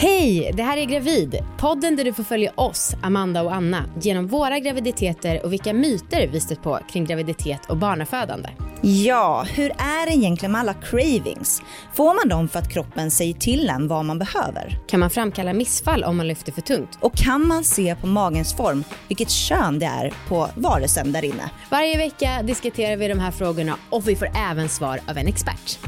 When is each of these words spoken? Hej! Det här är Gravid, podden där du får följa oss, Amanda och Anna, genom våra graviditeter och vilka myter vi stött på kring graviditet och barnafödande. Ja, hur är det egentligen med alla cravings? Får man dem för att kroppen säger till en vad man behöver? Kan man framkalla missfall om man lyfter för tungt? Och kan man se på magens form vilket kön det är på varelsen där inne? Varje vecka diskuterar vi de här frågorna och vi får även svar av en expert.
Hej! 0.00 0.50
Det 0.54 0.62
här 0.62 0.76
är 0.76 0.84
Gravid, 0.84 1.38
podden 1.58 1.96
där 1.96 2.04
du 2.04 2.12
får 2.12 2.22
följa 2.22 2.52
oss, 2.54 2.94
Amanda 3.02 3.42
och 3.42 3.54
Anna, 3.54 3.84
genom 4.00 4.26
våra 4.26 4.58
graviditeter 4.58 5.44
och 5.44 5.52
vilka 5.52 5.72
myter 5.72 6.28
vi 6.32 6.40
stött 6.40 6.62
på 6.62 6.78
kring 6.92 7.04
graviditet 7.04 7.60
och 7.68 7.76
barnafödande. 7.76 8.48
Ja, 8.80 9.46
hur 9.54 9.70
är 9.70 10.06
det 10.06 10.16
egentligen 10.16 10.52
med 10.52 10.60
alla 10.60 10.74
cravings? 10.74 11.62
Får 11.94 12.14
man 12.14 12.28
dem 12.28 12.48
för 12.48 12.58
att 12.58 12.72
kroppen 12.72 13.10
säger 13.10 13.34
till 13.34 13.68
en 13.68 13.88
vad 13.88 14.04
man 14.04 14.18
behöver? 14.18 14.78
Kan 14.86 15.00
man 15.00 15.10
framkalla 15.10 15.52
missfall 15.52 16.04
om 16.04 16.16
man 16.16 16.28
lyfter 16.28 16.52
för 16.52 16.60
tungt? 16.60 16.98
Och 17.00 17.14
kan 17.14 17.46
man 17.46 17.64
se 17.64 17.96
på 18.00 18.06
magens 18.06 18.56
form 18.56 18.84
vilket 19.08 19.30
kön 19.30 19.78
det 19.78 19.86
är 19.86 20.12
på 20.28 20.48
varelsen 20.54 21.12
där 21.12 21.24
inne? 21.24 21.50
Varje 21.70 21.96
vecka 21.96 22.42
diskuterar 22.42 22.96
vi 22.96 23.08
de 23.08 23.18
här 23.18 23.30
frågorna 23.30 23.76
och 23.90 24.08
vi 24.08 24.16
får 24.16 24.28
även 24.50 24.68
svar 24.68 25.00
av 25.08 25.16
en 25.16 25.26
expert. 25.26 25.78